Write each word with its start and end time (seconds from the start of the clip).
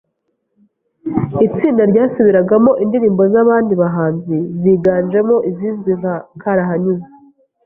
itsinda 1.47 1.83
ryasubiragamo 1.91 2.71
indirimbo 2.83 3.21
z’abandi 3.33 3.73
bahanzi 3.81 4.35
ziganjemo 4.61 5.35
izizwi 5.49 5.91
nka 5.99 6.15
karahanyuze. 6.41 7.07